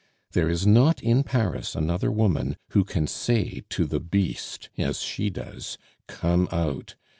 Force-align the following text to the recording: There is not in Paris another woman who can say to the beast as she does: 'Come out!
There 0.31 0.49
is 0.49 0.65
not 0.65 1.03
in 1.03 1.21
Paris 1.21 1.75
another 1.75 2.09
woman 2.11 2.57
who 2.69 2.83
can 2.83 3.05
say 3.05 3.61
to 3.69 3.85
the 3.85 3.99
beast 3.99 4.69
as 4.75 5.01
she 5.03 5.29
does: 5.29 5.77
'Come 6.07 6.47
out! 6.51 6.95